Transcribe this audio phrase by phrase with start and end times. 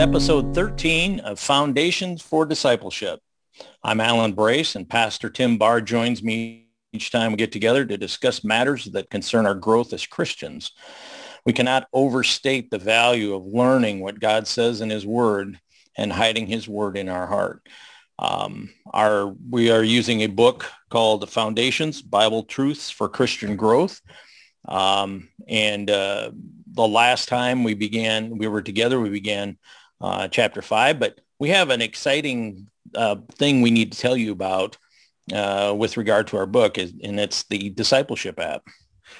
[0.00, 3.20] episode 13 of Foundations for Discipleship.
[3.84, 7.98] I'm Alan Brace and Pastor Tim Barr joins me each time we get together to
[7.98, 10.72] discuss matters that concern our growth as Christians.
[11.44, 15.60] We cannot overstate the value of learning what God says in his word
[15.98, 17.68] and hiding his word in our heart.
[18.18, 24.00] Um, our, we are using a book called Foundations, Bible Truths for Christian Growth.
[24.66, 26.30] Um, and uh,
[26.72, 29.58] the last time we began, we were together, we began
[30.00, 34.32] uh, chapter five, but we have an exciting uh, thing we need to tell you
[34.32, 34.76] about
[35.32, 38.62] uh, with regard to our book, and it's the discipleship app.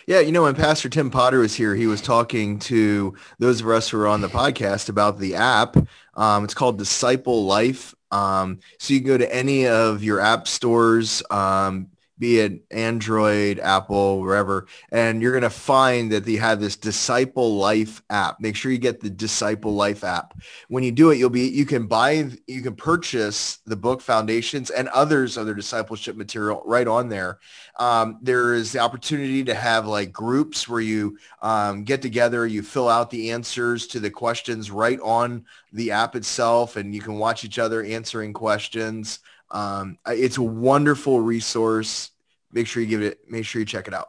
[0.06, 3.68] Yeah, you know, when Pastor Tim Potter was here, he was talking to those of
[3.68, 5.76] us who are on the podcast about the app.
[6.14, 7.94] Um, it's called Disciple Life.
[8.10, 11.88] Um, so you can go to any of your app stores, um,
[12.20, 17.56] be it Android, Apple, wherever, and you're going to find that they have this Disciple
[17.56, 18.38] Life app.
[18.40, 20.38] Make sure you get the Disciple Life app.
[20.68, 24.70] When you do it, you'll be you can buy you can purchase the book Foundations
[24.70, 27.38] and others other discipleship material right on there.
[27.78, 32.62] Um, there is the opportunity to have like groups where you um, get together, you
[32.62, 37.14] fill out the answers to the questions right on the app itself, and you can
[37.14, 39.20] watch each other answering questions.
[39.50, 42.10] Um, it's a wonderful resource.
[42.52, 44.08] Make sure you give it, make sure you check it out.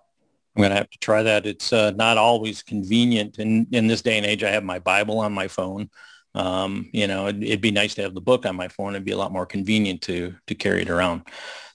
[0.55, 1.45] I'm going to have to try that.
[1.45, 3.39] It's uh, not always convenient.
[3.39, 5.89] In, in this day and age, I have my Bible on my phone.
[6.35, 8.93] Um, you know, it'd, it'd, be nice to have the book on my phone.
[8.93, 11.23] It'd be a lot more convenient to, to carry it around.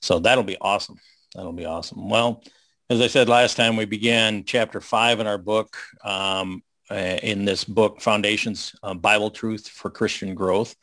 [0.00, 0.96] So that'll be awesome.
[1.34, 2.08] That'll be awesome.
[2.08, 2.42] Well,
[2.88, 7.44] as I said last time, we began chapter five in our book, um, uh, in
[7.44, 10.76] this book, Foundations, uh, Bible Truth for Christian Growth.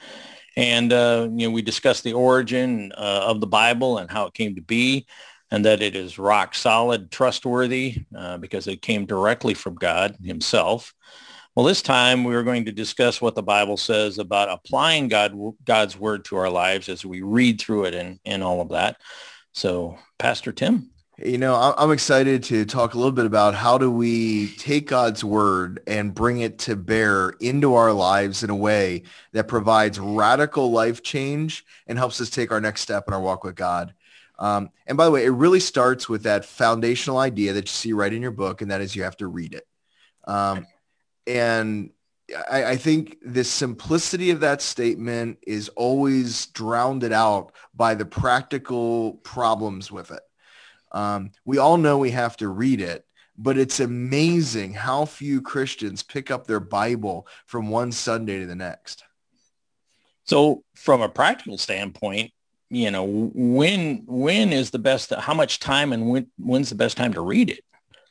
[0.56, 4.34] And, uh, you know, we discussed the origin uh, of the Bible and how it
[4.34, 5.08] came to be
[5.52, 10.94] and that it is rock solid, trustworthy uh, because it came directly from God himself.
[11.56, 15.36] Well, this time we are going to discuss what the Bible says about applying God,
[15.64, 18.98] God's word to our lives as we read through it and, and all of that.
[19.54, 20.90] So, Pastor Tim.
[21.20, 25.24] You know, I'm excited to talk a little bit about how do we take God's
[25.24, 30.72] word and bring it to bear into our lives in a way that provides radical
[30.72, 33.94] life change and helps us take our next step in our walk with God.
[34.40, 37.94] Um, and by the way, it really starts with that foundational idea that you see
[37.94, 39.68] right in your book, and that is you have to read it.
[40.24, 40.66] Um,
[41.28, 41.92] and
[42.50, 49.14] I, I, think the simplicity of that statement is always drowned out by the practical
[49.24, 50.22] problems with it.
[50.94, 53.06] Um, we all know we have to read it,
[53.38, 58.56] but it's amazing how few Christians pick up their Bible from one Sunday to the
[58.56, 59.04] next.
[60.26, 62.32] So from a practical standpoint,
[62.70, 65.14] you know, when when is the best?
[65.14, 67.64] How much time and when when's the best time to read it?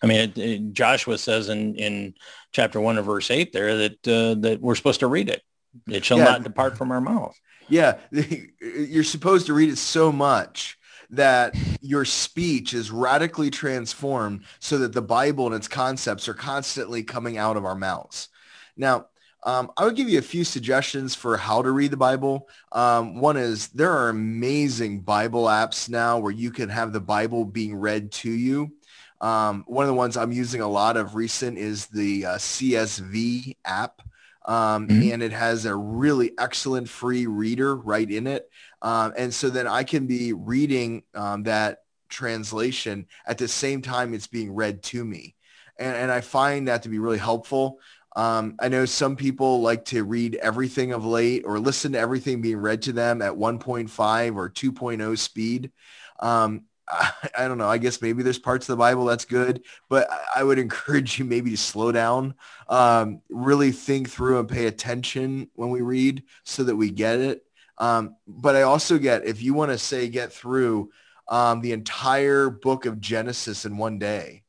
[0.03, 2.15] I mean, it, it, Joshua says in in
[2.53, 5.43] chapter one of verse eight there that uh, that we're supposed to read it.
[5.89, 6.25] It shall yeah.
[6.25, 7.37] not depart from our mouth.
[7.69, 7.99] Yeah,
[8.61, 10.79] you're supposed to read it so much
[11.13, 17.03] that your speech is radically transformed so that the Bible and its concepts are constantly
[17.03, 18.29] coming out of our mouths.
[18.77, 19.07] Now,
[19.45, 22.49] um, I would give you a few suggestions for how to read the Bible.
[22.71, 27.45] Um, one is there are amazing Bible apps now where you can have the Bible
[27.45, 28.73] being read to you.
[29.21, 33.57] Um, one of the ones I'm using a lot of recent is the uh, CSB
[33.65, 34.02] app.
[34.45, 35.13] Um, mm-hmm.
[35.13, 38.51] and it has a really excellent free reader right in it.
[38.81, 44.15] Um, and so then I can be reading um, that translation at the same time
[44.15, 45.35] it's being read to me.
[45.79, 47.79] And, and I find that to be really helpful.
[48.15, 52.43] Um, I know some people like to read everything of late or listen to everything
[52.43, 55.73] being read to them at 1.5 or 2.0 speed.
[56.21, 56.65] Um,
[57.37, 57.69] I, don't know.
[57.69, 61.25] I guess maybe there's parts of the Bible that's good, but I would encourage you
[61.25, 62.35] maybe to slow down,
[62.69, 67.45] um, really think through and pay attention when we read so that we get it.
[67.79, 70.91] Um, but I also get, if you want to say get through
[71.29, 74.43] um, the entire book of Genesis in one day,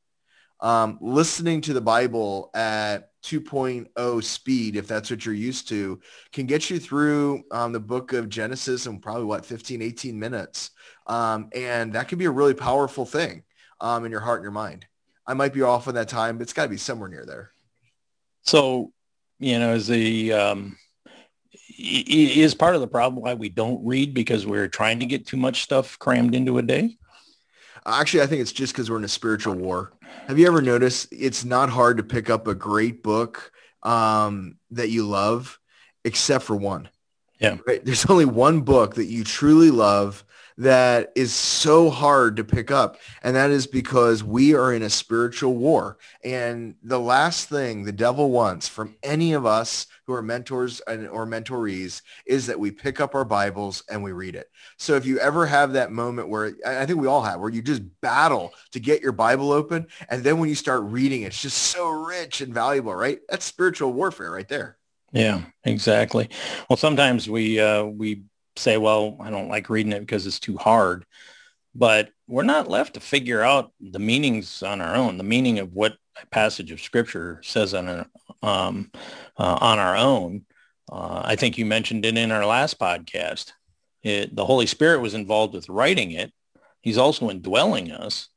[0.59, 5.99] um, listening to the Bible at 2.0 speed, if that's what you're used to,
[6.31, 10.71] can get you through um, the book of Genesis in probably what, 15, 18 minutes.
[11.07, 13.43] Um, and that can be a really powerful thing
[13.81, 14.85] um, in your heart and your mind.
[15.25, 17.51] I might be off on that time, but it's got to be somewhere near there.
[18.43, 18.91] So,
[19.39, 20.77] you know, is the, um,
[21.77, 25.37] is part of the problem why we don't read because we're trying to get too
[25.37, 26.97] much stuff crammed into a day?
[27.85, 29.91] Actually, I think it's just because we're in a spiritual war.
[30.27, 33.51] Have you ever noticed it's not hard to pick up a great book
[33.81, 35.59] um, that you love,
[36.05, 36.87] except for one?
[37.39, 37.57] Yeah.
[37.67, 37.83] Right?
[37.83, 40.23] There's only one book that you truly love
[40.57, 42.97] that is so hard to pick up.
[43.23, 45.97] And that is because we are in a spiritual war.
[46.23, 51.07] And the last thing the devil wants from any of us who are mentors and,
[51.07, 54.49] or mentorees is that we pick up our Bibles and we read it.
[54.77, 57.61] So if you ever have that moment where I think we all have, where you
[57.61, 59.87] just battle to get your Bible open.
[60.09, 63.19] And then when you start reading, it's just so rich and valuable, right?
[63.29, 64.77] That's spiritual warfare right there.
[65.13, 66.29] Yeah, exactly.
[66.69, 68.23] Well, sometimes we, uh, we
[68.55, 71.05] say, well, I don't like reading it because it's too hard.
[71.75, 75.73] But we're not left to figure out the meanings on our own, the meaning of
[75.73, 78.07] what a passage of scripture says on, a,
[78.43, 78.91] um,
[79.37, 80.45] uh, on our own.
[80.91, 83.53] Uh, I think you mentioned it in our last podcast.
[84.03, 86.31] It, the Holy Spirit was involved with writing it.
[86.81, 88.29] He's also indwelling us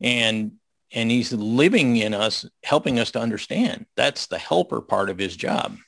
[0.00, 0.52] and
[0.94, 3.86] and he's living in us, helping us to understand.
[3.96, 5.78] That's the helper part of his job.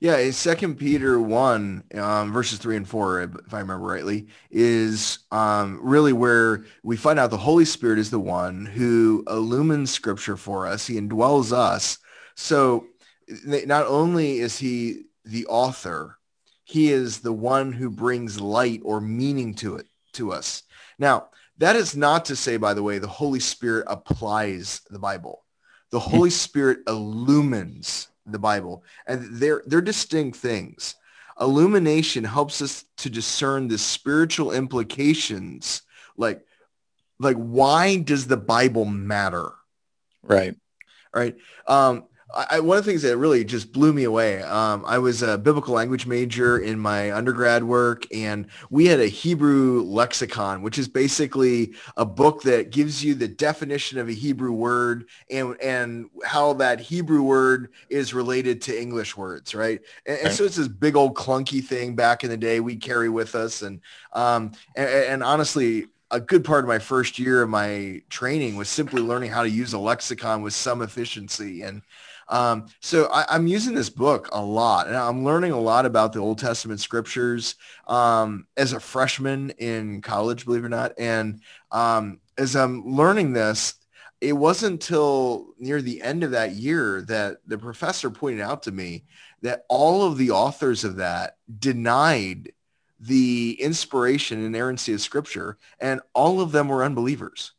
[0.00, 5.80] Yeah, Second Peter one um, verses three and four, if I remember rightly, is um,
[5.82, 10.66] really where we find out the Holy Spirit is the one who illumines Scripture for
[10.68, 10.86] us.
[10.86, 11.98] He indwells us.
[12.36, 12.86] So
[13.44, 16.18] not only is he the author,
[16.62, 20.62] he is the one who brings light or meaning to it to us.
[20.98, 21.28] Now,
[21.58, 25.44] that is not to say, by the way, the Holy Spirit applies the Bible.
[25.90, 28.84] The Holy Spirit illumines the Bible.
[29.06, 30.94] And they're, they're distinct things.
[31.40, 35.82] Illumination helps us to discern the spiritual implications.
[36.16, 36.44] Like,
[37.20, 39.52] like why does the Bible matter?
[40.22, 40.56] Right.
[41.14, 41.36] Right.
[41.66, 42.04] Um,
[42.34, 45.38] I, one of the things that really just blew me away, um, I was a
[45.38, 50.88] biblical language major in my undergrad work, and we had a Hebrew lexicon, which is
[50.88, 56.52] basically a book that gives you the definition of a Hebrew word and and how
[56.54, 59.80] that Hebrew word is related to English words, right?
[60.04, 63.08] And, and so it's this big old clunky thing back in the day we carry
[63.08, 63.80] with us, and
[64.12, 68.68] um, and, and honestly, a good part of my first year of my training was
[68.68, 71.62] simply learning how to use a lexicon with some efficiency.
[71.62, 71.82] And
[72.28, 76.12] um, so I, am using this book a lot and I'm learning a lot about
[76.12, 77.54] the Old Testament scriptures
[77.86, 80.92] um, as a freshman in college, believe it or not.
[80.98, 81.40] And
[81.70, 83.74] um, as I'm learning this,
[84.20, 88.72] it wasn't until near the end of that year that the professor pointed out to
[88.72, 89.04] me
[89.42, 92.52] that all of the authors of that denied
[93.00, 97.52] the inspiration and inerrancy of scripture and all of them were unbelievers.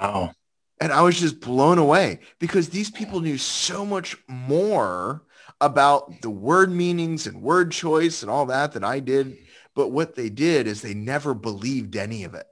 [0.00, 0.34] Wow.
[0.80, 5.22] And I was just blown away because these people knew so much more
[5.60, 9.36] about the word meanings and word choice and all that than I did.
[9.74, 12.46] But what they did is they never believed any of it.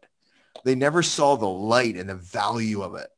[0.65, 3.09] They never saw the light and the value of it.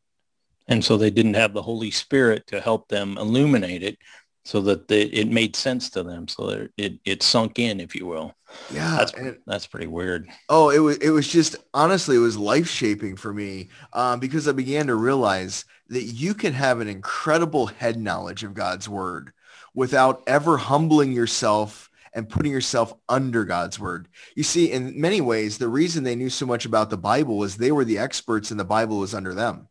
[0.68, 3.98] And so they didn't have the Holy Spirit to help them illuminate it
[4.44, 6.28] so that they, it made sense to them.
[6.28, 8.34] So that it, it sunk in, if you will.
[8.72, 8.96] Yeah.
[8.96, 10.28] That's, and, that's pretty weird.
[10.48, 14.48] Oh, it was, it was just, honestly, it was life shaping for me um, because
[14.48, 19.32] I began to realize that you can have an incredible head knowledge of God's word
[19.74, 24.08] without ever humbling yourself and putting yourself under God's word.
[24.34, 27.56] You see, in many ways, the reason they knew so much about the Bible is
[27.56, 29.68] they were the experts and the Bible was under them.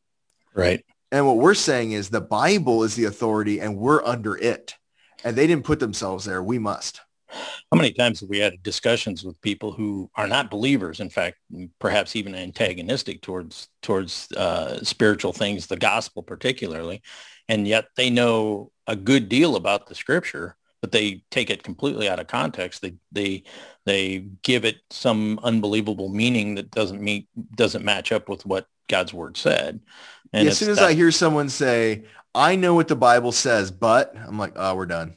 [0.54, 0.86] Right.
[1.12, 4.76] And what we're saying is the Bible is the authority and we're under it.
[5.24, 6.42] And they didn't put themselves there.
[6.42, 7.02] We must.
[7.31, 11.38] How many times have we had discussions with people who are not believers, in fact,
[11.80, 17.02] perhaps even antagonistic towards towards uh, spiritual things, the gospel particularly,
[17.48, 22.09] and yet they know a good deal about the scripture, but they take it completely
[22.09, 22.81] out of context.
[22.81, 23.44] They they
[23.86, 29.14] they give it some unbelievable meaning that doesn't meet doesn't match up with what God's
[29.14, 29.80] word said.
[30.33, 33.71] And as soon as that, I hear someone say, "I know what the Bible says,"
[33.71, 35.16] but I'm like, "Oh, we're done."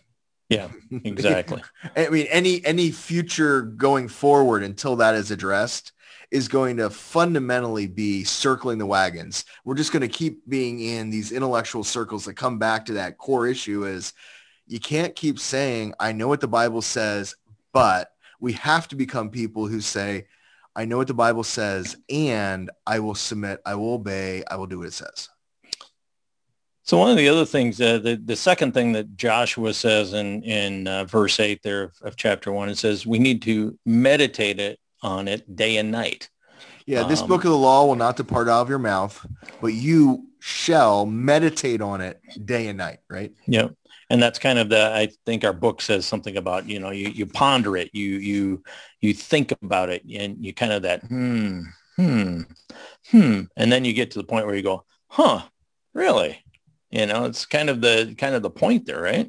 [0.52, 0.68] Yeah,
[1.04, 1.62] exactly.
[1.96, 5.92] I mean, any any future going forward until that is addressed
[6.30, 9.44] is going to fundamentally be circling the wagons.
[9.64, 13.18] We're just going to keep being in these intellectual circles that come back to that
[13.18, 14.14] core issue is
[14.66, 17.34] you can't keep saying, I know what the Bible says,
[17.72, 20.26] but we have to become people who say,
[20.74, 24.66] I know what the Bible says and I will submit, I will obey, I will
[24.66, 25.28] do what it says.
[26.84, 30.42] So one of the other things, uh, the, the second thing that Joshua says in,
[30.42, 34.58] in uh, verse 8 there of, of, chapter 1, it says we need to meditate
[34.58, 36.28] it on it day and night.
[36.84, 39.24] Yeah, this um, book of the law will not depart out of your mouth,
[39.60, 43.32] but you shall meditate on it day and night, right?
[43.46, 43.68] Yeah.
[44.10, 47.08] And that's kind of the, I think our book says something about, you know, you,
[47.10, 48.62] you ponder it, you, you,
[49.00, 51.62] you think about it and you kind of that, hmm,
[51.96, 52.42] hmm,
[53.10, 53.42] hmm.
[53.56, 55.42] And then you get to the point where you go, huh,
[55.94, 56.44] really?
[56.92, 59.28] You know, it's kind of the kind of the point there, right?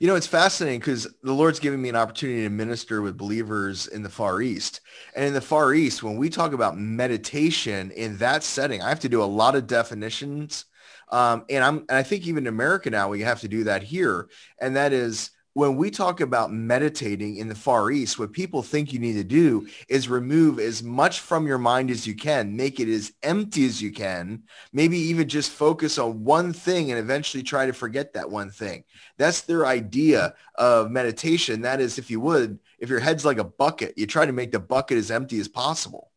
[0.00, 3.86] You know, it's fascinating because the Lord's giving me an opportunity to minister with believers
[3.86, 4.80] in the Far East.
[5.14, 9.00] And in the Far East, when we talk about meditation in that setting, I have
[9.00, 10.64] to do a lot of definitions.
[11.10, 13.82] Um, and I'm, and I think even in America now, we have to do that
[13.82, 14.28] here.
[14.60, 18.92] And that is when we talk about meditating in the Far East, what people think
[18.92, 22.78] you need to do is remove as much from your mind as you can, make
[22.78, 24.42] it as empty as you can,
[24.74, 28.84] maybe even just focus on one thing and eventually try to forget that one thing.
[29.16, 31.62] That's their idea of meditation.
[31.62, 34.52] That is, if you would, if your head's like a bucket, you try to make
[34.52, 36.10] the bucket as empty as possible.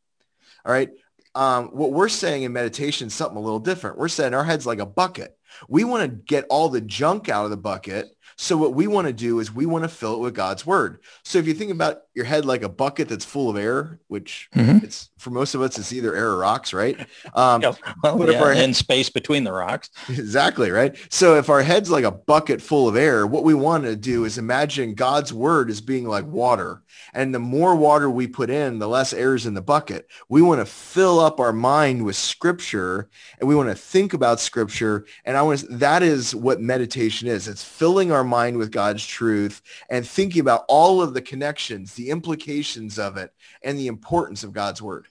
[0.65, 0.89] All right.
[1.33, 3.97] Um, what we're saying in meditation is something a little different.
[3.97, 5.37] We're saying our head's like a bucket.
[5.69, 8.09] We want to get all the junk out of the bucket
[8.41, 11.01] so what we want to do is we want to fill it with God's word.
[11.23, 14.49] So if you think about your head like a bucket that's full of air, which
[14.53, 14.83] mm-hmm.
[14.83, 16.99] it's for most of us, it's either air or rocks, right?
[17.33, 17.71] Um, yeah,
[18.03, 19.89] well, but yeah, if our head, space between the rocks.
[20.09, 20.97] Exactly, right?
[21.09, 24.25] So if our head's like a bucket full of air, what we want to do
[24.25, 26.83] is imagine God's word as being like water.
[27.13, 30.09] And the more water we put in, the less air is in the bucket.
[30.27, 33.09] We want to fill up our mind with scripture
[33.39, 35.05] and we want to think about scripture.
[35.23, 37.47] And I want to, that is what meditation is.
[37.47, 42.08] It's filling our mind with God's truth and thinking about all of the connections, the
[42.09, 43.31] implications of it,
[43.63, 45.07] and the importance of God's word.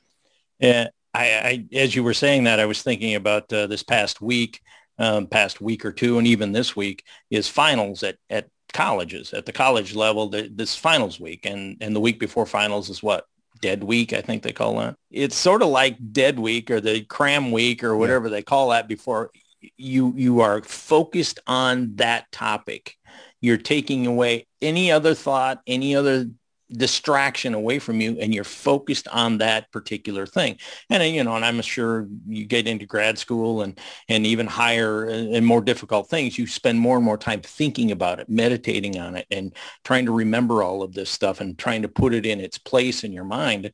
[0.59, 4.21] Yeah, I, I as you were saying that, I was thinking about uh, this past
[4.21, 4.61] week,
[4.99, 9.47] um, past week or two, and even this week is finals at at colleges at
[9.47, 10.28] the college level.
[10.28, 13.25] The, this finals week, and and the week before finals is what
[13.61, 17.02] dead week i think they call that it's sort of like dead week or the
[17.02, 18.33] cram week or whatever yeah.
[18.33, 19.31] they call that before
[19.76, 22.97] you you are focused on that topic
[23.40, 26.28] you're taking away any other thought any other
[26.73, 30.59] distraction away from you and you're focused on that particular thing.
[30.91, 34.47] And uh, you know and i'm sure you get into grad school and and even
[34.47, 38.29] higher uh, and more difficult things you spend more and more time thinking about it
[38.29, 42.15] meditating on it and trying to remember all of this stuff and trying to put
[42.15, 43.73] it in its place in your mind.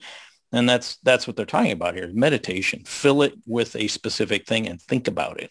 [0.52, 2.84] And that's that's what they're talking about here meditation.
[2.84, 5.50] Fill it with a specific thing and think about it.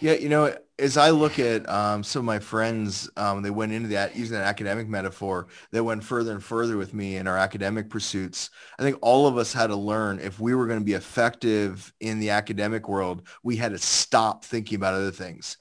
[0.00, 3.72] Yeah, you know, as I look at um, some of my friends, um, they went
[3.72, 5.46] into that using that academic metaphor.
[5.70, 8.50] They went further and further with me in our academic pursuits.
[8.78, 11.92] I think all of us had to learn if we were going to be effective
[12.00, 15.58] in the academic world, we had to stop thinking about other things.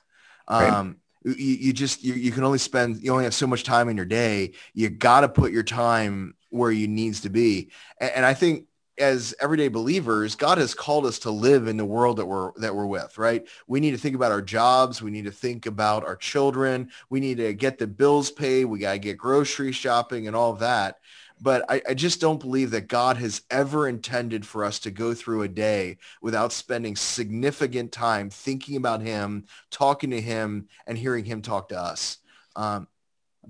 [0.47, 3.89] Um, you, you, just you, you can only spend you only have so much time
[3.89, 4.53] in your day.
[4.73, 7.71] You got to put your time where you needs to be.
[7.99, 8.65] And, and I think
[8.97, 12.75] as everyday believers, God has called us to live in the world that we're that
[12.75, 13.47] we're with, right?
[13.67, 15.01] We need to think about our jobs.
[15.01, 16.91] We need to think about our children.
[17.09, 18.65] We need to get the bills paid.
[18.65, 20.99] We got to get grocery shopping and all of that.
[21.41, 25.13] But I, I, just don't believe that God has ever intended for us to go
[25.13, 31.25] through a day without spending significant time thinking about him, talking to him, and hearing
[31.25, 32.19] him talk to us.
[32.55, 32.87] Um,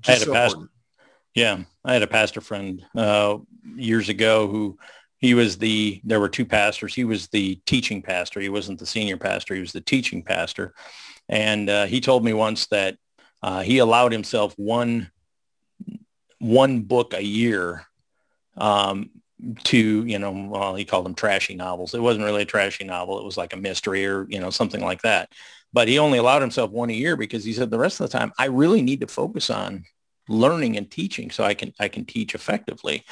[0.07, 0.69] I had so a pastor,
[1.35, 3.37] yeah, I had a pastor friend uh,
[3.75, 4.79] years ago who
[5.23, 6.93] he was the there were two pastors.
[6.93, 8.41] He was the teaching pastor.
[8.41, 9.55] He wasn't the senior pastor.
[9.55, 10.73] He was the teaching pastor.
[11.29, 12.97] And uh, he told me once that
[13.41, 15.09] uh, he allowed himself one
[16.39, 17.85] one book a year
[18.57, 19.11] um,
[19.63, 21.93] to you know well he called them trashy novels.
[21.93, 23.17] It wasn't really a trashy novel.
[23.17, 25.31] It was like a mystery or you know something like that.
[25.71, 28.17] But he only allowed himself one a year because he said the rest of the
[28.17, 29.85] time i really need to focus on
[30.29, 33.03] learning and teaching so I can I can teach effectively.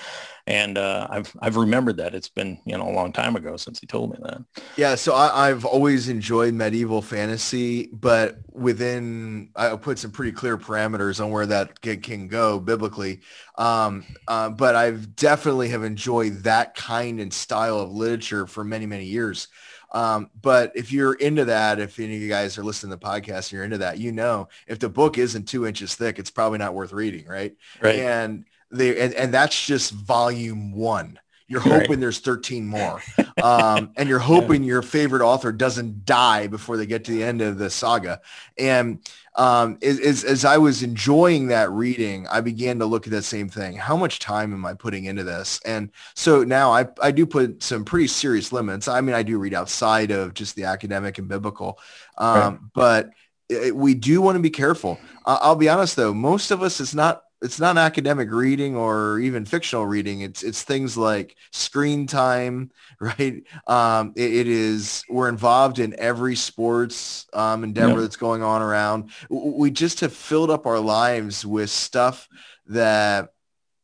[0.47, 3.79] And uh, I've I've remembered that it's been you know a long time ago since
[3.79, 4.43] he told me that.
[4.77, 10.57] Yeah, so I, have always enjoyed medieval fantasy, but within I put some pretty clear
[10.57, 13.21] parameters on where that can go biblically.
[13.57, 18.85] Um, uh, but I've definitely have enjoyed that kind and style of literature for many
[18.85, 19.47] many years.
[19.91, 23.05] Um, but if you're into that, if any of you guys are listening to the
[23.05, 26.31] podcast and you're into that, you know, if the book isn't two inches thick, it's
[26.31, 27.27] probably not worth reading.
[27.27, 27.55] Right.
[27.81, 27.99] Right.
[27.99, 31.19] And they, and, and that's just volume one.
[31.51, 31.99] You're hoping right.
[31.99, 33.01] there's 13 more.
[33.41, 34.67] Um, and you're hoping yeah.
[34.67, 38.21] your favorite author doesn't die before they get to the end of the saga.
[38.55, 38.99] And
[39.35, 43.49] um, as, as I was enjoying that reading, I began to look at that same
[43.49, 43.77] thing.
[43.77, 45.59] How much time am I putting into this?
[45.65, 48.87] And so now I, I do put some pretty serious limits.
[48.87, 51.79] I mean, I do read outside of just the academic and biblical,
[52.19, 52.59] um, right.
[52.75, 53.09] but
[53.49, 54.99] it, we do want to be careful.
[55.25, 59.19] Uh, I'll be honest though, most of us, it's not it's not academic reading or
[59.19, 60.21] even fictional reading.
[60.21, 63.43] It's it's things like screen time, right?
[63.67, 68.01] Um, it, it is we're involved in every sports um, endeavor yeah.
[68.01, 69.09] that's going on around.
[69.29, 72.29] We just have filled up our lives with stuff
[72.67, 73.29] that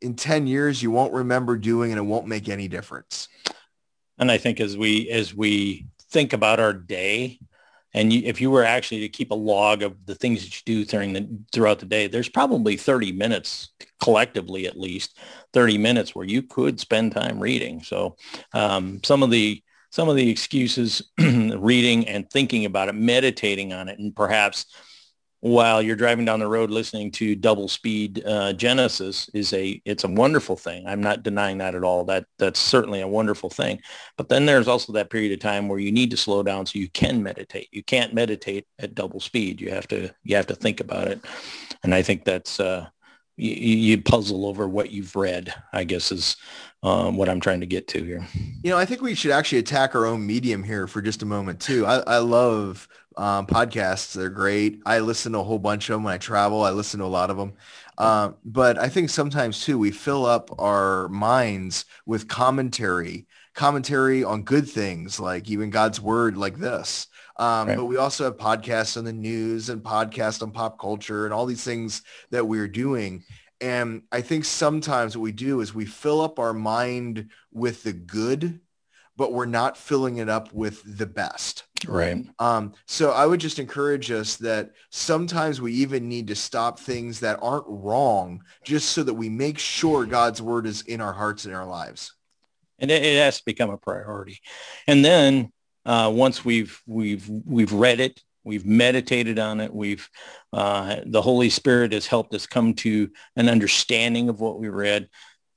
[0.02, 3.28] in 10 years you won't remember doing and it won't make any difference.
[4.20, 7.40] And I think as we as we think about our day,
[7.98, 10.62] And you, if you were actually to keep a log of the things that you
[10.64, 15.18] do during the throughout the day, there's probably 30 minutes collectively, at least
[15.54, 17.82] 30 minutes where you could spend time reading.
[17.82, 18.16] So
[18.54, 23.90] um, some of the some of the excuses, reading and thinking about it, meditating on
[23.90, 24.68] it, and perhaps
[25.42, 30.04] while you're driving down the road listening to double speed uh, Genesis is a it's
[30.04, 30.86] a wonderful thing.
[30.88, 32.06] I'm not denying that at all.
[32.06, 33.80] That that's certainly a wonderful thing.
[34.18, 36.80] But then there's also that period of time where you need to slow down so
[36.80, 37.68] you can meditate.
[37.72, 39.62] You can't meditate at double speed.
[39.62, 41.24] You have to you have to think about it.
[41.84, 42.88] And I think that's uh,
[43.36, 45.54] you, you puzzle over what you've read.
[45.72, 46.36] I guess is
[46.82, 48.28] um, what I'm trying to get to here.
[48.64, 51.26] You know, I think we should actually attack our own medium here for just a
[51.26, 51.86] moment too.
[51.86, 52.88] I, I love
[53.18, 54.14] um, podcasts.
[54.14, 54.80] They're great.
[54.86, 56.64] I listen to a whole bunch of them when I travel.
[56.64, 57.54] I listen to a lot of them.
[57.98, 64.44] Uh, but I think sometimes too, we fill up our minds with commentary, commentary on
[64.44, 67.08] good things like even God's word like this.
[67.38, 67.78] Um, right.
[67.78, 71.46] But we also have podcasts on the news and podcasts on pop culture and all
[71.46, 73.24] these things that we're doing.
[73.60, 77.94] And I think sometimes what we do is we fill up our mind with the
[77.94, 78.60] good
[79.18, 81.64] but we're not filling it up with the best.
[81.88, 82.26] Right.
[82.40, 87.20] Um, so I would just encourage us that sometimes we even need to stop things
[87.20, 91.46] that aren't wrong just so that we make sure God's word is in our hearts
[91.46, 92.14] and our lives.
[92.80, 94.40] And it, it has to become a priority.
[94.86, 95.52] And then
[95.86, 100.08] uh, once we've we've we've read it, we've meditated on it, we've
[100.54, 105.10] uh, the Holy Spirit has helped us come to an understanding of what we read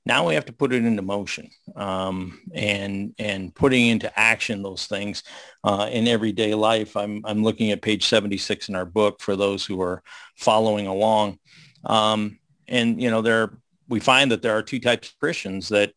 [0.05, 4.87] now we have to put it into motion um, and and putting into action those
[4.87, 5.23] things
[5.63, 6.97] uh, in everyday life.
[6.97, 10.01] I'm I'm looking at page 76 in our book for those who are
[10.37, 11.37] following along,
[11.85, 15.93] um, and you know there we find that there are two types of Christians that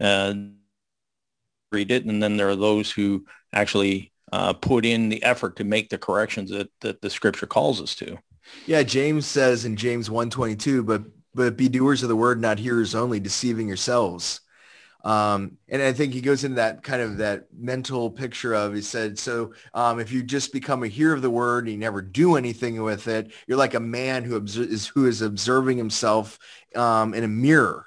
[0.00, 0.34] uh,
[1.70, 5.64] read it, and then there are those who actually uh, put in the effort to
[5.64, 8.18] make the corrections that that the Scripture calls us to.
[8.66, 11.02] Yeah, James says in James 1:22, but
[11.34, 14.40] but be doers of the word, not hearers only, deceiving yourselves.
[15.04, 18.80] Um, and I think he goes into that kind of that mental picture of, he
[18.80, 22.00] said, so um, if you just become a hearer of the word and you never
[22.00, 26.38] do anything with it, you're like a man who is, who is observing himself
[26.74, 27.86] um, in a mirror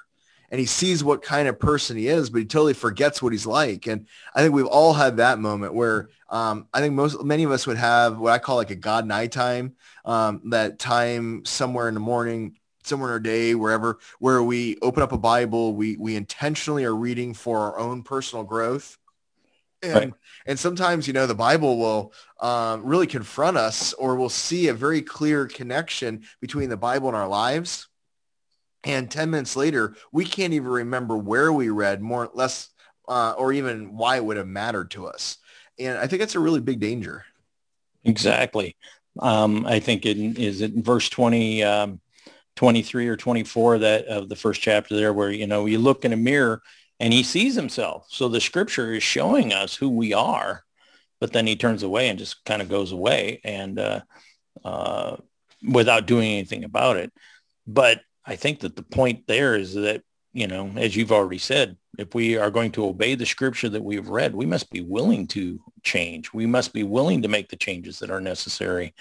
[0.50, 3.46] and he sees what kind of person he is, but he totally forgets what he's
[3.46, 3.86] like.
[3.86, 7.50] And I think we've all had that moment where um, I think most many of
[7.50, 11.88] us would have what I call like a God night time, um, that time somewhere
[11.88, 12.56] in the morning
[12.88, 16.94] somewhere in our day, wherever, where we open up a Bible, we, we intentionally are
[16.94, 18.98] reading for our own personal growth.
[19.82, 20.12] And, right.
[20.46, 24.74] and sometimes, you know, the Bible will um, really confront us or we'll see a
[24.74, 27.88] very clear connection between the Bible and our lives.
[28.84, 32.70] And 10 minutes later, we can't even remember where we read more or less
[33.08, 35.38] uh, or even why it would have mattered to us.
[35.78, 37.24] And I think that's a really big danger.
[38.04, 38.76] Exactly.
[39.18, 42.00] Um, I think it is it verse 20, um,
[42.58, 46.12] 23 or 24 that of the first chapter there where, you know, you look in
[46.12, 46.60] a mirror
[46.98, 48.08] and he sees himself.
[48.10, 50.64] So the scripture is showing us who we are,
[51.20, 54.00] but then he turns away and just kind of goes away and uh,
[54.64, 55.18] uh,
[55.72, 57.12] without doing anything about it.
[57.64, 61.76] But I think that the point there is that, you know, as you've already said,
[61.96, 65.28] if we are going to obey the scripture that we've read, we must be willing
[65.28, 66.32] to change.
[66.32, 68.94] We must be willing to make the changes that are necessary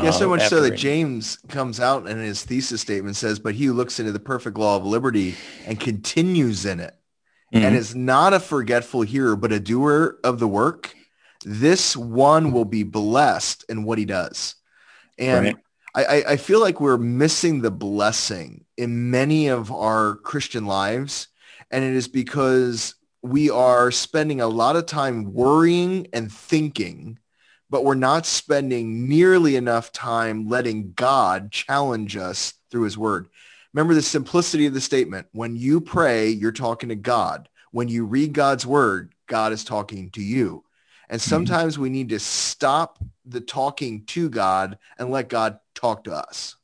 [0.00, 3.66] yeah, so much so that James comes out in his thesis statement says, but he
[3.66, 5.34] who looks into the perfect law of liberty
[5.66, 6.96] and continues in it
[7.52, 7.64] mm-hmm.
[7.64, 10.94] and is not a forgetful hearer, but a doer of the work,
[11.44, 14.54] this one will be blessed in what he does.
[15.18, 15.56] And right.
[15.94, 21.28] I, I feel like we're missing the blessing in many of our Christian lives.
[21.70, 27.18] And it is because we are spending a lot of time worrying and thinking
[27.72, 33.28] but we're not spending nearly enough time letting God challenge us through his word.
[33.72, 35.26] Remember the simplicity of the statement.
[35.32, 37.48] When you pray, you're talking to God.
[37.70, 40.64] When you read God's word, God is talking to you.
[41.08, 41.30] And mm-hmm.
[41.30, 41.82] sometimes mm-hmm.
[41.84, 46.56] we need to stop the talking to God and let God talk to us.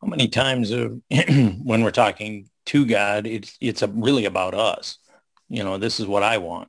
[0.00, 4.98] How many times uh, when we're talking to God, it's, it's really about us.
[5.52, 6.68] You know, this is what I want.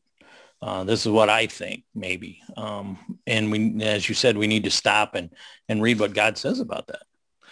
[0.62, 2.42] Uh, this is what I think, maybe.
[2.58, 5.30] Um, and we, as you said, we need to stop and,
[5.70, 7.04] and read what God says about that.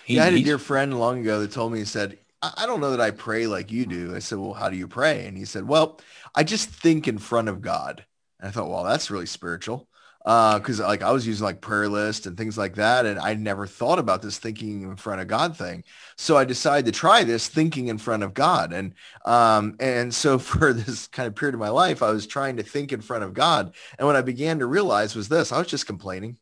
[0.03, 2.65] He, yeah, I had a dear friend long ago that told me, he said, I
[2.65, 4.13] don't know that I pray like you do.
[4.13, 5.25] I said, well, how do you pray?
[5.25, 6.01] And he said, well,
[6.35, 8.05] I just think in front of God.
[8.39, 9.87] And I thought, well, that's really spiritual
[10.23, 13.33] because uh, like I was using like prayer list and things like that, and I
[13.33, 15.83] never thought about this thinking in front of God thing.
[16.15, 18.93] So I decided to try this thinking in front of God, and
[19.25, 22.63] um, and so for this kind of period of my life, I was trying to
[22.63, 25.67] think in front of God, and what I began to realize was this: I was
[25.67, 26.37] just complaining.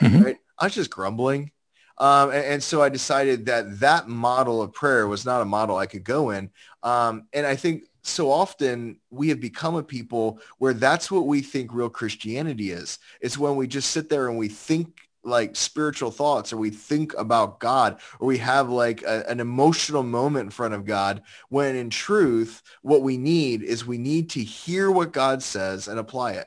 [0.00, 0.22] mm-hmm.
[0.22, 0.36] right?
[0.58, 1.52] I was just grumbling.
[1.98, 5.76] Um, and, and, so I decided that that model of prayer was not a model
[5.76, 6.48] I could go in.
[6.82, 11.42] Um, and I think so often we have become a people where that's what we
[11.42, 12.98] think real Christianity is.
[13.20, 17.14] It's when we just sit there and we think like spiritual thoughts or we think
[17.18, 21.76] about God or we have like a, an emotional moment in front of God when
[21.76, 26.32] in truth what we need is we need to hear what God says and apply
[26.32, 26.46] it.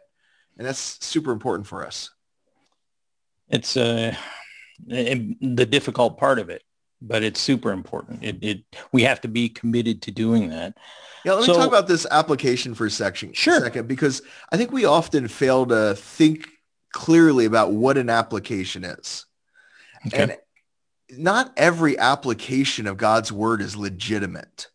[0.58, 2.10] And that's super important for us.
[3.50, 4.16] It's uh,
[4.88, 6.64] the difficult part of it,
[7.04, 8.24] but it's super important.
[8.24, 10.76] It, it we have to be committed to doing that.
[11.26, 13.62] Yeah, let me talk about this application for a section, sure.
[13.62, 16.48] second, because I think we often fail to think
[16.92, 19.26] clearly about what an application is.
[20.08, 20.24] Okay.
[20.24, 20.38] And
[21.18, 24.68] not every application of God's word is legitimate.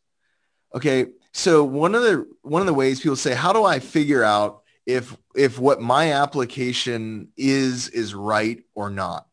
[0.74, 1.06] Okay.
[1.32, 4.62] So one of the one of the ways people say, how do I figure out
[4.86, 9.27] if if what my application is is right or not?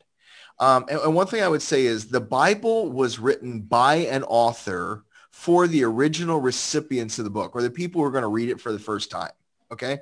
[0.59, 4.23] Um, and, and one thing I would say is the Bible was written by an
[4.23, 8.27] author for the original recipients of the book or the people who are going to
[8.29, 9.31] read it for the first time.
[9.71, 9.99] Okay.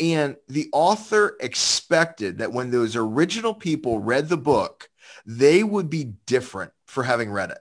[0.00, 4.90] And the author expected that when those original people read the book,
[5.24, 7.58] they would be different for having read it.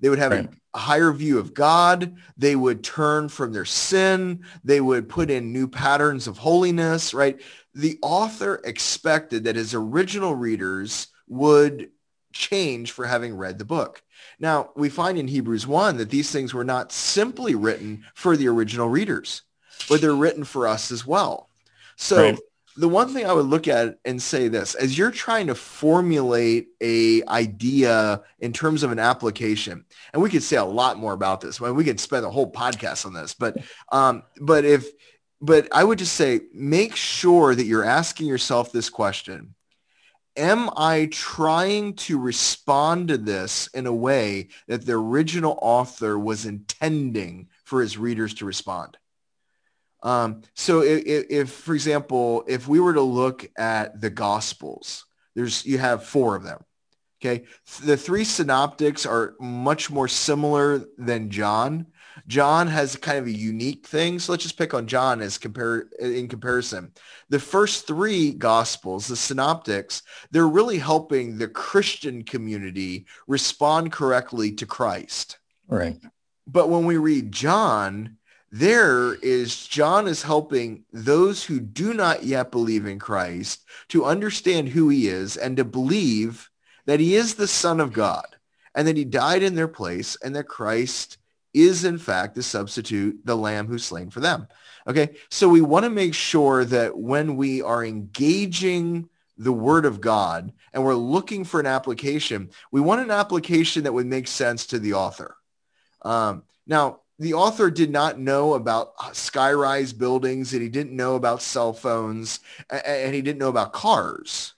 [0.00, 0.48] They would have right.
[0.74, 2.16] a higher view of God.
[2.36, 4.44] They would turn from their sin.
[4.62, 7.40] They would put in new patterns of holiness, right?
[7.74, 11.90] The author expected that his original readers would
[12.32, 14.02] change for having read the book.
[14.38, 18.48] Now, we find in Hebrews 1 that these things were not simply written for the
[18.48, 19.42] original readers,
[19.88, 21.48] but they're written for us as well.
[21.96, 22.38] So right.
[22.76, 26.68] the one thing I would look at and say this, as you're trying to formulate
[26.82, 31.40] a idea in terms of an application, and we could say a lot more about
[31.40, 31.60] this.
[31.60, 33.56] I mean, we could spend a whole podcast on this, but
[33.90, 34.86] um, but if
[35.40, 39.54] but I would just say make sure that you're asking yourself this question
[40.36, 46.46] am I trying to respond to this in a way that the original author was
[46.46, 48.96] intending for his readers to respond?
[50.02, 55.64] Um, so if, if, for example, if we were to look at the Gospels, there's
[55.66, 56.62] you have four of them.
[57.20, 57.44] Okay,
[57.82, 61.86] the three synoptics are much more similar than John.
[62.26, 64.18] John has kind of a unique thing.
[64.18, 66.92] So let's just pick on John as compare in comparison.
[67.28, 74.66] The first three gospels, the synoptics, they're really helping the Christian community respond correctly to
[74.66, 75.38] Christ.
[75.68, 75.98] Right.
[76.46, 78.16] But when we read John,
[78.50, 84.68] there is John is helping those who do not yet believe in Christ to understand
[84.68, 86.48] who he is and to believe
[86.86, 88.26] that he is the son of God
[88.74, 91.18] and that he died in their place and that Christ
[91.56, 94.46] is in fact the substitute, the lamb who's slain for them.
[94.86, 95.16] Okay.
[95.30, 100.52] So we want to make sure that when we are engaging the word of God
[100.72, 104.78] and we're looking for an application, we want an application that would make sense to
[104.78, 105.36] the author.
[106.02, 111.40] Um, now, the author did not know about skyrise buildings and he didn't know about
[111.40, 114.52] cell phones and he didn't know about cars,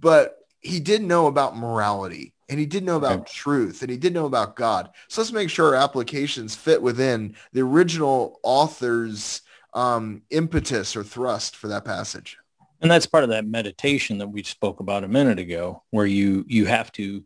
[0.00, 3.32] but he did know about morality and he did know about okay.
[3.32, 4.90] truth and he did know about God.
[5.08, 9.42] So let's make sure our applications fit within the original author's
[9.74, 12.38] um, impetus or thrust for that passage.
[12.80, 16.44] And that's part of that meditation that we spoke about a minute ago, where you
[16.46, 17.24] you have to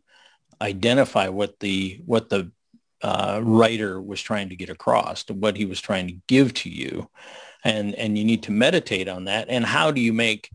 [0.61, 2.51] identify what the what the
[3.03, 6.69] uh, writer was trying to get across, to what he was trying to give to
[6.69, 7.07] you,
[7.63, 9.47] and and you need to meditate on that.
[9.49, 10.49] And how do you make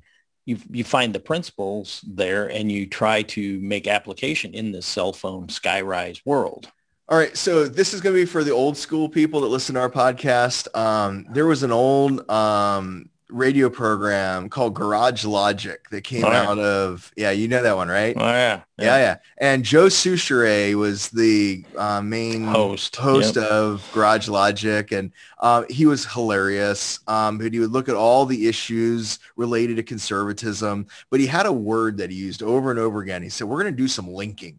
[0.48, 5.12] you you find the principles there and you try to make application in this cell
[5.12, 6.72] phone skyrise world.
[7.11, 9.74] All right, so this is going to be for the old school people that listen
[9.74, 10.74] to our podcast.
[10.76, 16.49] Um, there was an old um, radio program called Garage Logic that came oh, yeah.
[16.49, 18.17] out of yeah, you know that one, right?
[18.17, 18.99] Oh yeah, yeah, yeah.
[18.99, 19.17] yeah.
[19.38, 23.45] And Joe Soucheray was the uh, main host host yep.
[23.45, 27.01] of Garage Logic, and uh, he was hilarious.
[27.07, 31.47] Um, but he would look at all the issues related to conservatism, but he had
[31.47, 33.23] a word that he used over and over again.
[33.23, 34.59] He said, "We're going to do some linking."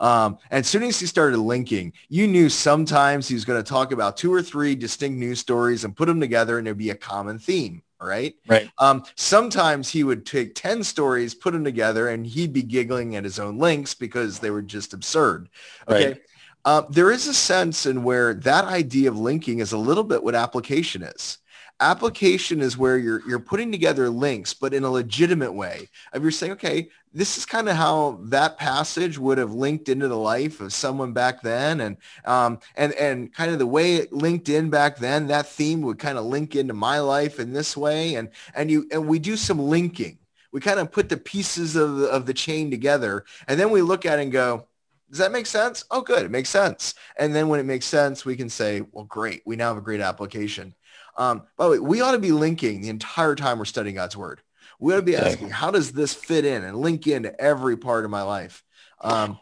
[0.00, 3.68] Um, and as soon as he started linking, you knew sometimes he was going to
[3.68, 6.90] talk about two or three distinct news stories and put them together and there'd be
[6.90, 8.34] a common theme right?
[8.46, 8.70] Right.
[8.78, 13.24] Um, sometimes he would take 10 stories, put them together, and he'd be giggling at
[13.24, 15.48] his own links because they were just absurd.
[15.88, 16.08] Okay.
[16.08, 16.20] Right.
[16.64, 20.22] Uh, there is a sense in where that idea of linking is a little bit
[20.22, 21.38] what application is.
[21.80, 25.88] Application is where you're you're putting together links, but in a legitimate way.
[26.12, 30.08] Of you're saying, okay, this is kind of how that passage would have linked into
[30.08, 34.12] the life of someone back then, and um, and and kind of the way it
[34.12, 37.76] linked in back then, that theme would kind of link into my life in this
[37.76, 40.18] way, and and you and we do some linking
[40.52, 43.82] We kind of put the pieces of the, of the chain together and then we
[43.82, 44.66] look at it and go,
[45.10, 45.84] does that make sense?
[45.90, 46.24] Oh, good.
[46.24, 46.94] It makes sense.
[47.16, 49.42] And then when it makes sense, we can say, well, great.
[49.46, 50.74] We now have a great application.
[51.16, 54.16] Um, by the way, we ought to be linking the entire time we're studying God's
[54.16, 54.42] word.
[54.78, 58.04] We ought to be asking, how does this fit in and link into every part
[58.04, 58.62] of my life?
[59.00, 59.38] Um,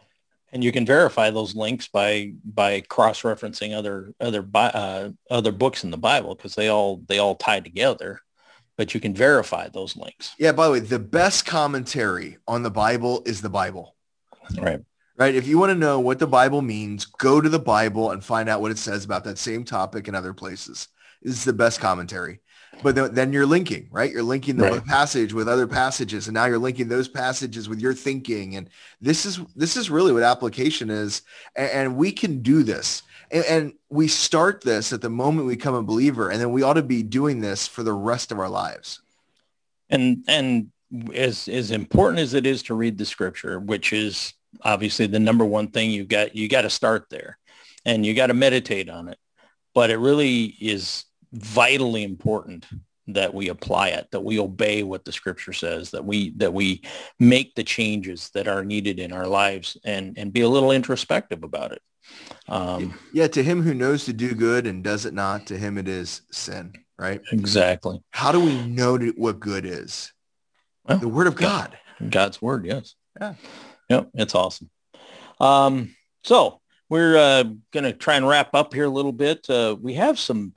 [0.51, 5.91] and you can verify those links by by cross-referencing other other uh, other books in
[5.91, 8.21] the Bible because they all they all tie together.
[8.77, 10.35] But you can verify those links.
[10.37, 10.51] Yeah.
[10.51, 13.95] By the way, the best commentary on the Bible is the Bible.
[14.57, 14.81] Right.
[15.17, 15.33] Right.
[15.33, 18.47] If you want to know what the Bible means, go to the Bible and find
[18.47, 20.89] out what it says about that same topic in other places.
[21.23, 22.39] This is the best commentary
[22.83, 24.11] but then, then you're linking, right?
[24.11, 24.85] You're linking the right.
[24.85, 28.55] passage with other passages, and now you're linking those passages with your thinking.
[28.55, 28.69] And
[29.01, 31.23] this is this is really what application is,
[31.55, 33.03] and, and we can do this.
[33.31, 36.63] And, and we start this at the moment we become a believer, and then we
[36.63, 39.01] ought to be doing this for the rest of our lives.
[39.89, 40.71] And and
[41.13, 45.45] as as important as it is to read the scripture, which is obviously the number
[45.45, 47.37] one thing you've got you got to start there,
[47.85, 49.17] and you got to meditate on it.
[49.73, 51.05] But it really is
[51.37, 52.65] vitally important
[53.07, 56.81] that we apply it, that we obey what the scripture says, that we that we
[57.19, 61.43] make the changes that are needed in our lives and and be a little introspective
[61.43, 61.81] about it.
[62.49, 65.77] Um, yeah, to him who knows to do good and does it not, to him
[65.77, 67.21] it is sin, right?
[67.31, 68.01] Exactly.
[68.11, 70.13] How do we know what good is?
[70.85, 71.77] Well, the word of God.
[72.09, 72.95] God's word, yes.
[73.19, 73.33] Yeah.
[73.89, 74.69] Yep, it's awesome.
[75.39, 79.49] Um, so we're uh, going to try and wrap up here a little bit.
[79.49, 80.53] Uh, we have some,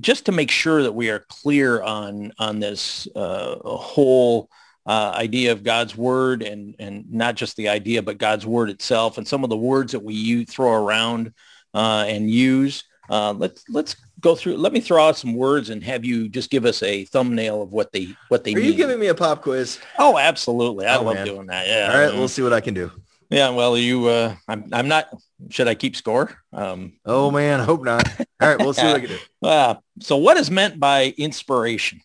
[0.00, 4.50] just to make sure that we are clear on on this uh, whole
[4.86, 9.18] uh, idea of God's word, and and not just the idea, but God's word itself,
[9.18, 11.32] and some of the words that we use, throw around
[11.74, 12.84] uh, and use.
[13.10, 14.56] Uh, let's let's go through.
[14.56, 17.72] Let me throw out some words and have you just give us a thumbnail of
[17.72, 18.52] what they what they.
[18.52, 18.66] Are mean.
[18.66, 19.78] you giving me a pop quiz?
[19.98, 20.86] Oh, absolutely!
[20.86, 21.26] I oh, love man.
[21.26, 21.66] doing that.
[21.68, 21.92] Yeah.
[21.92, 22.90] All right, we'll see what I can do.
[23.30, 25.08] Yeah, well, you, uh, I'm, I'm not.
[25.50, 26.36] Should I keep score?
[26.52, 28.08] Um, oh man, hope not.
[28.40, 29.18] All right, we'll see what I can do.
[29.40, 32.00] Uh, so, what is meant by inspiration?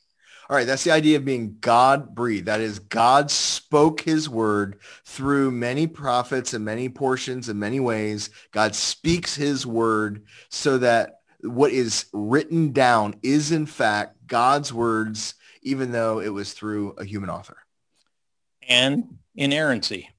[0.48, 2.46] All right, that's the idea of being God breathed.
[2.46, 8.30] That is, God spoke His word through many prophets and many portions and many ways.
[8.52, 15.34] God speaks His word so that what is written down is in fact God's words,
[15.64, 17.58] even though it was through a human author.
[18.68, 20.10] And inerrancy.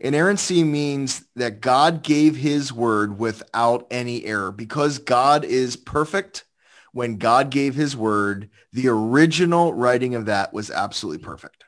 [0.00, 4.52] Inerrancy means that God gave his word without any error.
[4.52, 6.44] Because God is perfect,
[6.92, 11.64] when God gave his word, the original writing of that was absolutely perfect.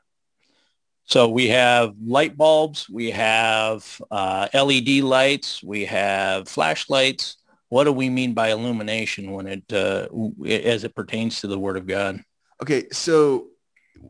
[1.05, 7.37] So we have light bulbs, we have uh, LED lights, we have flashlights.
[7.69, 10.09] What do we mean by illumination when it, uh,
[10.47, 12.23] as it pertains to the word of God?
[12.63, 13.49] Okay, so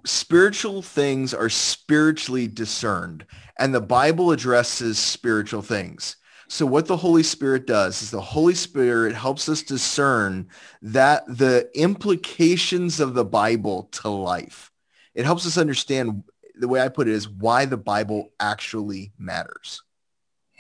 [0.04, 3.26] spiritual things are spiritually discerned
[3.62, 6.16] and the Bible addresses spiritual things.
[6.48, 10.48] So what the Holy Spirit does is the Holy Spirit helps us discern
[10.82, 14.70] that the implications of the Bible to life.
[15.14, 16.24] It helps us understand
[16.56, 19.82] the way I put it is why the Bible actually matters.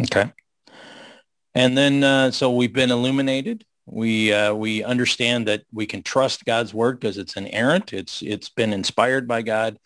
[0.00, 0.32] Okay.
[1.54, 6.44] And then, uh, so we've been illuminated we uh, we understand that we can trust
[6.44, 7.92] God's word because it's inerrant.
[7.92, 9.78] It's it's been inspired by God.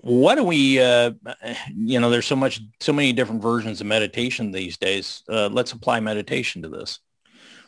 [0.00, 0.80] What do we?
[0.80, 1.12] Uh,
[1.74, 5.22] you know, there's so much, so many different versions of meditation these days.
[5.28, 7.00] Uh, let's apply meditation to this.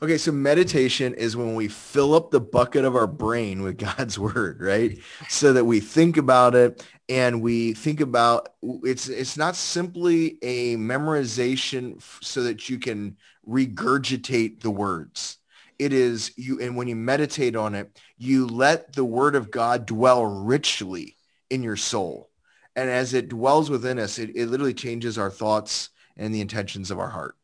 [0.03, 4.19] Okay, so meditation is when we fill up the bucket of our brain with God's
[4.19, 4.99] word, right?
[5.29, 10.77] So that we think about it and we think about it's it's not simply a
[10.77, 15.37] memorization so that you can regurgitate the words.
[15.79, 19.87] It is you, and when you meditate on it, you let the word of God
[19.87, 21.17] dwell richly
[21.51, 22.31] in your soul.
[22.77, 26.91] And as it dwells within us, it, it literally changes our thoughts and the intentions
[26.91, 27.37] of our heart.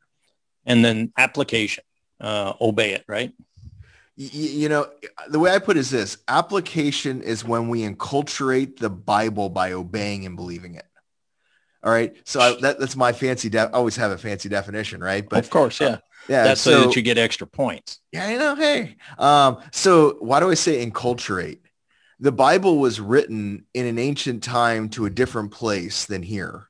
[0.65, 1.85] And then application,
[2.21, 3.33] uh, obey it, right?
[4.17, 4.89] You, you know,
[5.29, 9.73] the way I put it is this application is when we enculturate the Bible by
[9.73, 10.87] obeying and believing it.
[11.83, 12.17] All right.
[12.25, 13.49] So I, that, that's my fancy.
[13.49, 15.29] De- I always have a fancy definition, right?
[15.29, 15.87] But of course, yeah.
[15.87, 16.45] Uh, yeah.
[16.45, 18.01] That's so, so, that you get extra points.
[18.11, 18.97] Yeah, you know, hey.
[19.19, 21.59] Um, so why do I say enculturate?
[22.19, 26.69] The Bible was written in an ancient time to a different place than here.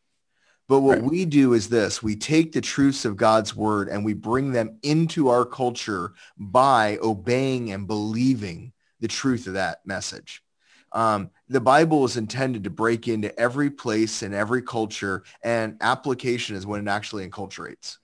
[0.68, 1.10] But what right.
[1.10, 4.78] we do is this, we take the truths of God's word and we bring them
[4.82, 10.42] into our culture by obeying and believing the truth of that message.
[10.90, 16.56] Um, the Bible is intended to break into every place and every culture, and application
[16.56, 17.98] is when it actually enculturates.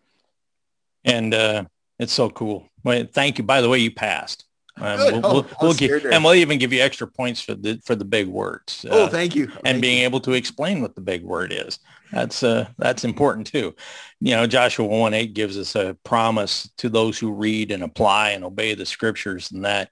[1.05, 1.65] And uh,
[1.99, 2.69] it's so cool.
[2.85, 3.45] Well, thank you.
[3.45, 4.45] By the way, you passed.
[4.81, 7.95] Um, we'll, we'll, we'll give, and we'll even give you extra points for the for
[7.95, 8.87] the big words.
[8.91, 9.45] Oh, uh, thank you.
[9.45, 10.05] and thank being you.
[10.05, 11.79] able to explain what the big word is.
[12.11, 13.75] That's uh that's important too.
[14.21, 18.31] You know, Joshua 1 8 gives us a promise to those who read and apply
[18.31, 19.91] and obey the scriptures and that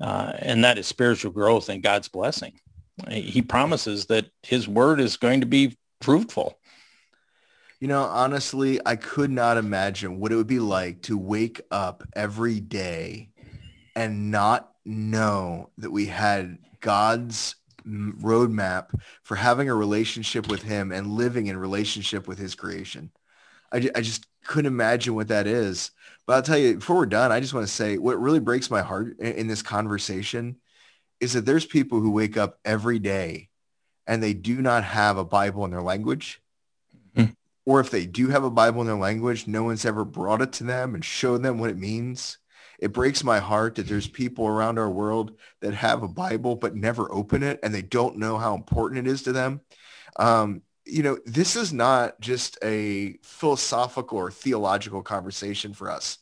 [0.00, 2.60] uh, and that is spiritual growth and God's blessing.
[3.08, 6.58] He promises that his word is going to be fruitful.
[7.80, 12.02] You know, honestly, I could not imagine what it would be like to wake up
[12.14, 13.27] every day
[13.98, 21.08] and not know that we had God's roadmap for having a relationship with him and
[21.08, 23.10] living in relationship with his creation.
[23.72, 25.90] I, I just couldn't imagine what that is.
[26.26, 28.70] But I'll tell you, before we're done, I just want to say what really breaks
[28.70, 30.58] my heart in, in this conversation
[31.18, 33.48] is that there's people who wake up every day
[34.06, 36.40] and they do not have a Bible in their language.
[37.16, 37.32] Mm-hmm.
[37.66, 40.52] Or if they do have a Bible in their language, no one's ever brought it
[40.52, 42.38] to them and showed them what it means.
[42.78, 46.76] It breaks my heart that there's people around our world that have a Bible but
[46.76, 49.60] never open it and they don't know how important it is to them.
[50.16, 56.18] Um, you know, this is not just a philosophical or theological conversation for us.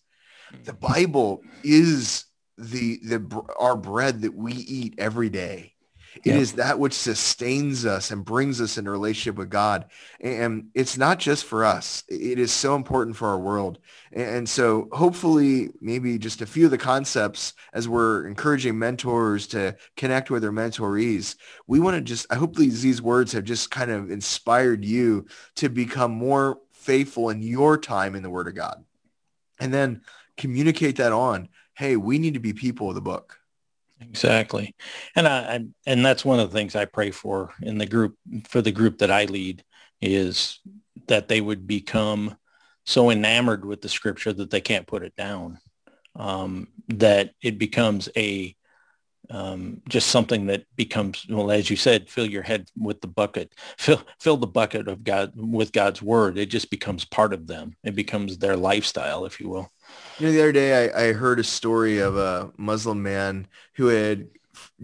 [0.65, 0.93] The mm-hmm.
[0.93, 2.25] Bible is
[2.59, 5.75] the the our bread that we eat every day.
[6.25, 6.41] It yep.
[6.41, 9.87] is that which sustains us and brings us in a relationship with God.
[10.21, 12.05] And it's not just for us.
[12.09, 13.79] It is so important for our world.
[14.13, 19.77] And so hopefully maybe just a few of the concepts as we're encouraging mentors to
[19.97, 23.71] connect with their mentorees, we want to just, I hope these, these words have just
[23.71, 25.27] kind of inspired you
[25.57, 28.85] to become more faithful in your time in the word of God.
[29.59, 30.03] And then
[30.37, 33.39] communicate that on hey, we need to be people of the book.
[34.01, 34.75] Exactly.
[35.15, 38.61] And I, and that's one of the things I pray for in the group for
[38.61, 39.65] the group that I lead
[40.03, 40.61] is
[41.09, 42.37] that they would become
[42.85, 45.59] so enamored with the scripture that they can't put it down.
[46.15, 48.55] Um, that it becomes a
[49.31, 53.53] um, just something that becomes well as you said fill your head with the bucket
[53.77, 56.39] fill fill the bucket of god with god's word.
[56.39, 57.77] It just becomes part of them.
[57.85, 59.71] It becomes their lifestyle if you will.
[60.19, 63.87] You know the other day I, I heard a story of a muslim man who
[63.87, 64.29] had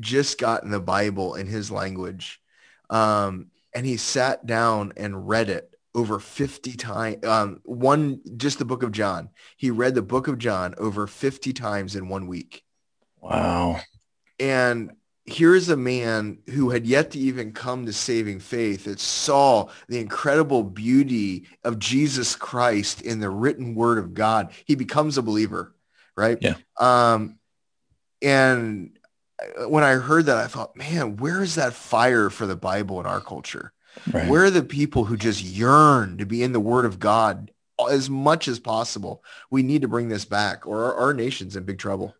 [0.00, 2.40] just gotten the bible in his language
[2.90, 8.64] um, and he sat down and read it over 50 times um, one just the
[8.64, 9.30] book of john.
[9.56, 12.64] He read the book of john over 50 times in one week.
[13.20, 13.80] Wow
[14.42, 14.90] and
[15.24, 20.00] here's a man who had yet to even come to saving faith that saw the
[20.00, 24.50] incredible beauty of Jesus Christ in the written word of God.
[24.64, 25.76] He becomes a believer,
[26.16, 26.38] right?
[26.40, 26.56] Yeah.
[26.76, 27.38] Um,
[28.20, 28.98] and
[29.68, 33.06] when I heard that, I thought, man, where is that fire for the Bible in
[33.06, 33.72] our culture?
[34.12, 34.28] Right.
[34.28, 37.52] Where are the people who just yearn to be in the word of God
[37.88, 39.22] as much as possible?
[39.50, 42.16] We need to bring this back or our, our nation's in big trouble.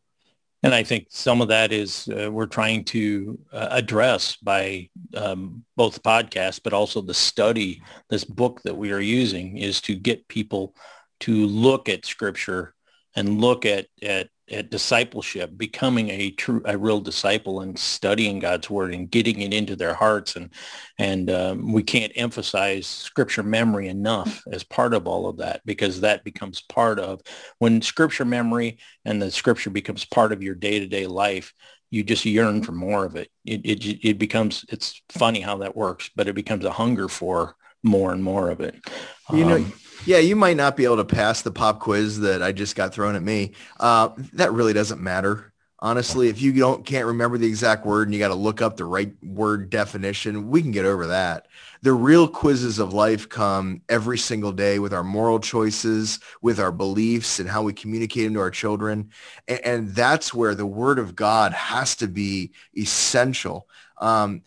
[0.63, 5.65] And I think some of that is uh, we're trying to uh, address by um,
[5.77, 10.29] both podcasts, but also the study, this book that we are using is to get
[10.29, 10.77] people
[11.21, 12.75] to look at scripture
[13.17, 18.69] and look at, at at discipleship, becoming a true, a real disciple and studying God's
[18.69, 20.37] word and getting it into their hearts.
[20.37, 20.51] And,
[20.99, 26.03] and um, we can't emphasize scripture memory enough as part of all of that because
[26.03, 27.21] that becomes part of
[27.59, 31.55] when scripture memory and the scripture becomes part of your day-to-day life,
[31.91, 33.31] you just yearn for more of it.
[33.45, 37.57] It, it, it becomes, it's funny how that works, but it becomes a hunger for
[37.83, 38.77] more and more of it.
[39.33, 39.73] You know, um,
[40.07, 42.93] yeah, you might not be able to pass the pop quiz that I just got
[42.93, 43.53] thrown at me.
[43.79, 45.53] Uh, that really doesn't matter.
[45.79, 48.77] Honestly, if you don't can't remember the exact word and you got to look up
[48.77, 51.49] the right word definition, we can get over that.
[51.83, 56.71] The real quizzes of life come every single day with our moral choices, with our
[56.71, 59.11] beliefs and how we communicate them to our children.
[59.49, 63.67] And, and that's where the word of God has to be essential.
[64.01, 64.43] Um,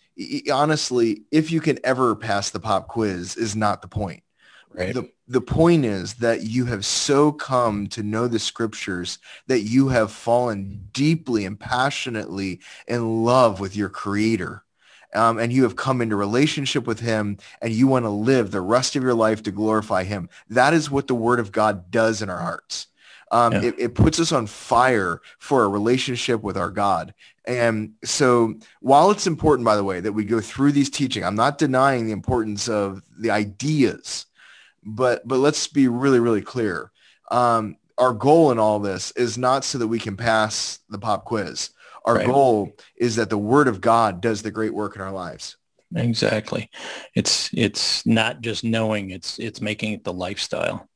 [0.49, 4.23] honestly, if you can ever pass the pop quiz is not the point.
[4.71, 4.93] Right.
[4.93, 9.87] The, the point is that you have so come to know the scriptures that you
[9.87, 14.63] have fallen deeply and passionately in love with your creator.
[15.13, 18.61] Um, and you have come into relationship with him and you want to live the
[18.61, 20.29] rest of your life to glorify him.
[20.49, 22.87] That is what the word of God does in our hearts.
[23.31, 23.61] Um, yeah.
[23.63, 27.13] it, it puts us on fire for a relationship with our God.
[27.45, 31.35] And so while it's important, by the way, that we go through these teaching, I'm
[31.35, 34.25] not denying the importance of the ideas
[34.85, 36.91] but but let's be really really clear.
[37.31, 41.25] Um, our goal in all this is not so that we can pass the pop
[41.25, 41.69] quiz.
[42.05, 42.25] Our right.
[42.25, 45.57] goal is that the Word of God does the great work in our lives.
[45.95, 46.69] Exactly.
[47.15, 50.87] It's it's not just knowing; it's it's making it the lifestyle.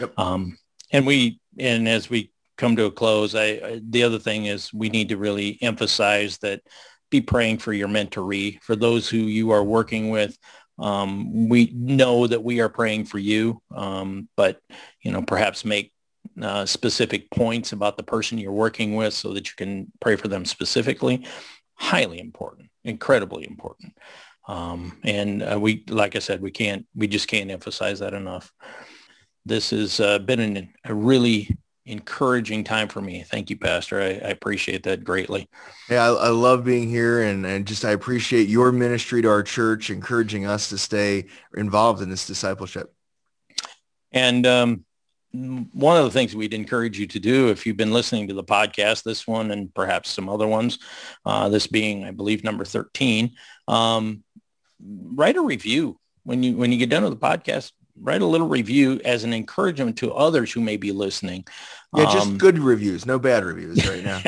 [0.00, 0.18] Yep.
[0.18, 0.58] Um,
[0.92, 4.72] and we and as we come to a close, I, I, the other thing is
[4.72, 6.62] we need to really emphasize that
[7.10, 10.38] be praying for your mentoree, for those who you are working with.
[10.78, 14.60] Um, we know that we are praying for you, um, but
[15.02, 15.92] you know perhaps make
[16.40, 20.28] uh, specific points about the person you're working with so that you can pray for
[20.28, 21.26] them specifically.
[21.74, 23.96] Highly important, incredibly important.
[24.48, 28.52] Um, and uh, we, like I said, we can't, we just can't emphasize that enough.
[29.44, 31.56] This has uh, been an, a really
[31.86, 33.22] encouraging time for me.
[33.22, 34.00] Thank you, Pastor.
[34.00, 35.48] I, I appreciate that greatly.
[35.88, 39.44] Yeah, I, I, love being here and, and just I appreciate your ministry to our
[39.44, 41.26] church, encouraging us to stay
[41.56, 42.92] involved in this discipleship.
[44.10, 44.84] And um,
[45.32, 48.44] one of the things we'd encourage you to do if you've been listening to the
[48.44, 50.78] podcast, this one and perhaps some other ones,
[51.24, 53.32] uh, this being, I believe, number 13,
[53.68, 54.24] um,
[54.80, 58.48] write a review when you when you get done with the podcast write a little
[58.48, 61.44] review as an encouragement to others who may be listening.
[61.94, 64.20] Yeah, just um, good reviews, no bad reviews right now.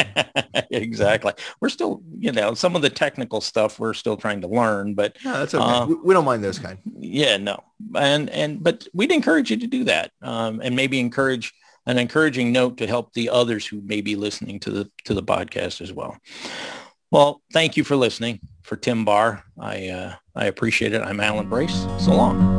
[0.71, 1.33] exactly.
[1.61, 5.17] We're still, you know, some of the technical stuff we're still trying to learn, but
[5.25, 5.65] no, that's okay.
[5.65, 6.79] Uh, we, don't mind those kind.
[6.99, 7.63] Yeah, no,
[7.95, 11.53] and and but we'd encourage you to do that, um, and maybe encourage
[11.87, 15.23] an encouraging note to help the others who may be listening to the to the
[15.23, 16.17] podcast as well.
[17.11, 18.41] Well, thank you for listening.
[18.63, 21.03] For Tim Barr, I uh, I appreciate it.
[21.03, 21.87] I'm Alan Brace.
[21.99, 22.58] So long.